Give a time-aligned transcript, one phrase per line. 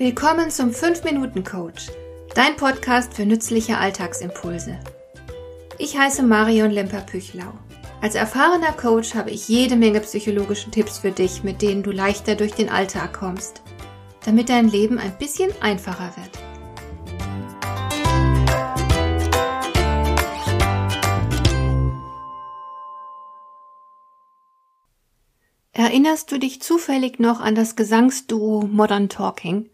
[0.00, 1.88] Willkommen zum 5-Minuten-Coach,
[2.34, 4.80] dein Podcast für nützliche Alltagsimpulse.
[5.76, 7.52] Ich heiße Marion Lemper-Püchlau.
[8.00, 12.34] Als erfahrener Coach habe ich jede Menge psychologische Tipps für dich, mit denen du leichter
[12.34, 13.60] durch den Alltag kommst,
[14.24, 16.30] damit dein Leben ein bisschen einfacher wird.
[25.72, 29.68] Erinnerst du dich zufällig noch an das Gesangsduo Modern Talking?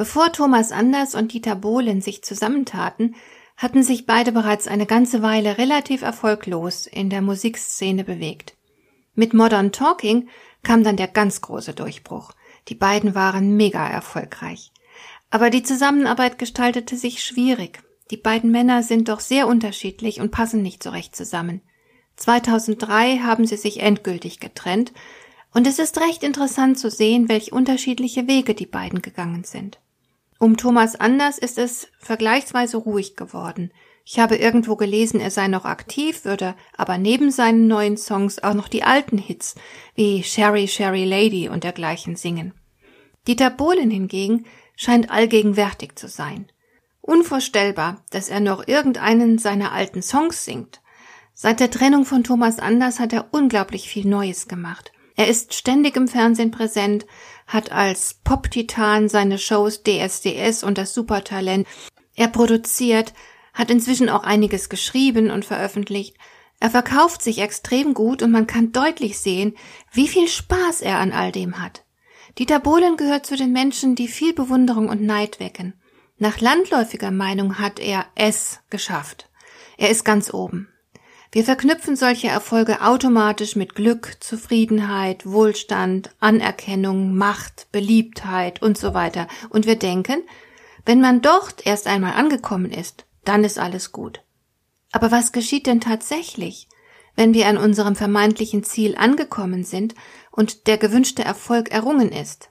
[0.00, 3.16] Bevor Thomas Anders und Dieter Bohlen sich zusammentaten,
[3.58, 8.56] hatten sich beide bereits eine ganze Weile relativ erfolglos in der Musikszene bewegt.
[9.12, 10.30] Mit Modern Talking
[10.62, 12.32] kam dann der ganz große Durchbruch.
[12.68, 14.72] Die beiden waren mega erfolgreich.
[15.28, 17.82] Aber die Zusammenarbeit gestaltete sich schwierig.
[18.10, 21.60] Die beiden Männer sind doch sehr unterschiedlich und passen nicht so recht zusammen.
[22.16, 24.94] 2003 haben sie sich endgültig getrennt
[25.52, 29.78] und es ist recht interessant zu sehen, welch unterschiedliche Wege die beiden gegangen sind.
[30.42, 33.70] Um Thomas Anders ist es vergleichsweise ruhig geworden.
[34.06, 38.54] Ich habe irgendwo gelesen, er sei noch aktiv, würde aber neben seinen neuen Songs auch
[38.54, 39.54] noch die alten Hits
[39.94, 42.54] wie Sherry Sherry Lady und dergleichen singen.
[43.28, 46.50] Dieter Bohlen hingegen scheint allgegenwärtig zu sein.
[47.02, 50.80] Unvorstellbar, dass er noch irgendeinen seiner alten Songs singt.
[51.34, 54.90] Seit der Trennung von Thomas Anders hat er unglaublich viel Neues gemacht.
[55.16, 57.04] Er ist ständig im Fernsehen präsent,
[57.50, 61.66] hat als Pop-Titan seine Shows DSDS und das Supertalent.
[62.14, 63.12] Er produziert,
[63.52, 66.16] hat inzwischen auch einiges geschrieben und veröffentlicht.
[66.60, 69.56] Er verkauft sich extrem gut und man kann deutlich sehen,
[69.92, 71.84] wie viel Spaß er an all dem hat.
[72.38, 75.74] Dieter Bohlen gehört zu den Menschen, die viel Bewunderung und Neid wecken.
[76.18, 79.28] Nach landläufiger Meinung hat er es geschafft.
[79.76, 80.68] Er ist ganz oben.
[81.32, 89.28] Wir verknüpfen solche Erfolge automatisch mit Glück, Zufriedenheit, Wohlstand, Anerkennung, Macht, Beliebtheit und so weiter.
[89.48, 90.24] Und wir denken,
[90.84, 94.24] wenn man dort erst einmal angekommen ist, dann ist alles gut.
[94.90, 96.66] Aber was geschieht denn tatsächlich,
[97.14, 99.94] wenn wir an unserem vermeintlichen Ziel angekommen sind
[100.32, 102.50] und der gewünschte Erfolg errungen ist?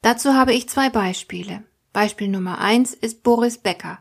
[0.00, 1.62] Dazu habe ich zwei Beispiele.
[1.92, 4.00] Beispiel Nummer eins ist Boris Becker,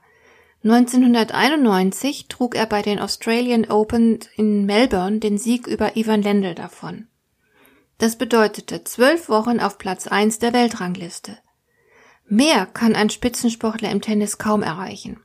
[0.64, 7.08] 1991 trug er bei den Australian Open in Melbourne den Sieg über Ivan Lendl davon.
[7.98, 11.38] Das bedeutete zwölf Wochen auf Platz eins der Weltrangliste.
[12.28, 15.24] Mehr kann ein Spitzensportler im Tennis kaum erreichen.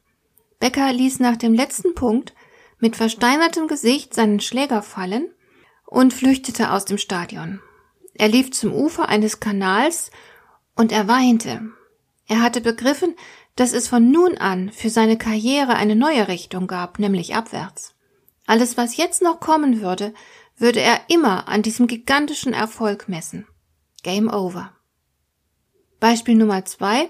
[0.58, 2.34] Becker ließ nach dem letzten Punkt
[2.78, 5.28] mit versteinertem Gesicht seinen Schläger fallen
[5.84, 7.60] und flüchtete aus dem Stadion.
[8.14, 10.10] Er lief zum Ufer eines Kanals
[10.74, 11.60] und er weinte.
[12.26, 13.14] Er hatte begriffen,
[13.56, 17.94] dass es von nun an für seine Karriere eine neue Richtung gab, nämlich abwärts.
[18.47, 20.15] Alles, was jetzt noch kommen würde,
[20.56, 23.47] würde er immer an diesem gigantischen Erfolg messen.
[24.03, 24.72] Game over.
[25.99, 27.09] Beispiel Nummer zwei,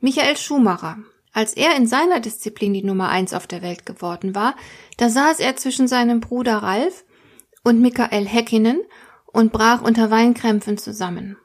[0.00, 0.98] Michael Schumacher.
[1.32, 4.56] Als er in seiner Disziplin die Nummer eins auf der Welt geworden war,
[4.96, 7.04] da saß er zwischen seinem Bruder Ralf
[7.62, 8.80] und Michael Häkkinen
[9.26, 11.36] und brach unter Weinkrämpfen zusammen.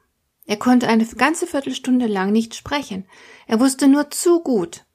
[0.45, 3.05] Er konnte eine ganze Viertelstunde lang nicht sprechen.
[3.47, 4.85] Er wusste nur zu gut,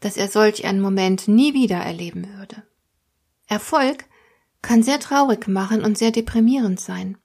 [0.00, 2.62] dass er solch einen Moment nie wieder erleben würde.
[3.46, 4.06] Erfolg
[4.62, 7.18] kann sehr traurig machen und sehr deprimierend sein.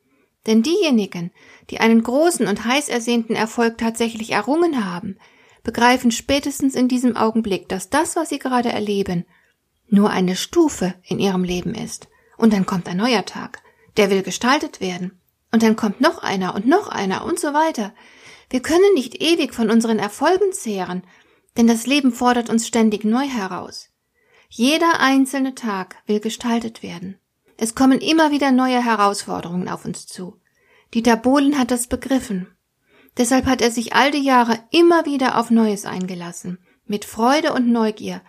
[0.46, 1.32] Denn diejenigen,
[1.70, 5.18] die einen großen und heiß ersehnten Erfolg tatsächlich errungen haben,
[5.64, 9.26] begreifen spätestens in diesem Augenblick, dass das, was sie gerade erleben,
[9.88, 12.08] nur eine Stufe in ihrem Leben ist.
[12.38, 13.62] Und dann kommt ein neuer Tag.
[13.98, 15.19] Der will gestaltet werden.
[15.52, 17.94] Und dann kommt noch einer und noch einer und so weiter.
[18.50, 21.04] Wir können nicht ewig von unseren Erfolgen zehren,
[21.58, 23.90] denn das Leben fordert uns ständig neu heraus.
[24.50, 27.20] Jeder einzelne Tag will gestaltet werden.
[27.58, 30.40] Es kommen immer wieder neue Herausforderungen auf uns zu.
[30.94, 32.48] Dieter Bohlen hat das begriffen.
[33.18, 36.60] Deshalb hat er sich all die Jahre immer wieder auf Neues eingelassen.
[36.86, 38.22] Mit Freude und Neugier.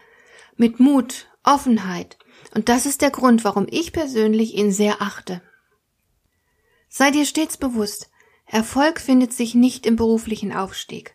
[0.56, 2.18] Mit Mut, Offenheit.
[2.54, 5.40] Und das ist der Grund, warum ich persönlich ihn sehr achte.
[6.92, 8.10] Sei dir stets bewusst,
[8.46, 11.14] Erfolg findet sich nicht im beruflichen Aufstieg.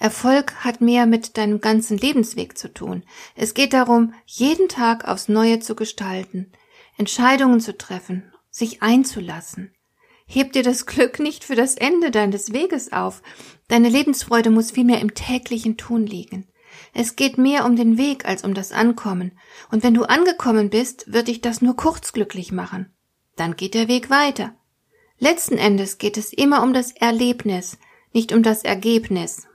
[0.00, 3.04] Erfolg hat mehr mit deinem ganzen Lebensweg zu tun.
[3.36, 6.50] Es geht darum, jeden Tag aufs Neue zu gestalten,
[6.98, 9.72] Entscheidungen zu treffen, sich einzulassen.
[10.26, 13.22] Heb dir das Glück nicht für das Ende deines Weges auf.
[13.68, 16.48] Deine Lebensfreude muss vielmehr im täglichen Tun liegen.
[16.94, 19.38] Es geht mehr um den Weg als um das Ankommen.
[19.70, 22.92] Und wenn du angekommen bist, wird dich das nur kurz glücklich machen.
[23.36, 24.56] Dann geht der Weg weiter.
[25.22, 27.78] Letzten Endes geht es immer um das Erlebnis,
[28.12, 29.46] nicht um das Ergebnis.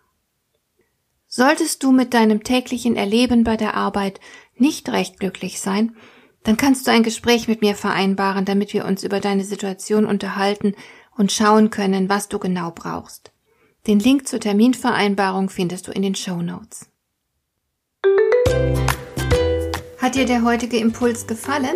[1.28, 4.22] Solltest du mit deinem täglichen Erleben bei der Arbeit
[4.56, 5.94] nicht recht glücklich sein,
[6.44, 10.74] dann kannst du ein Gespräch mit mir vereinbaren, damit wir uns über deine Situation unterhalten
[11.18, 13.34] und schauen können, was du genau brauchst.
[13.88, 16.90] Den Link zur Terminvereinbarung findest du in den Show Notes.
[19.98, 21.76] Hat dir der heutige Impuls gefallen?